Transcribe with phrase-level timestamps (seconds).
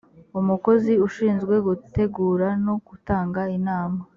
[0.39, 3.99] umukozi ushinzwe gutegura no gutanga inama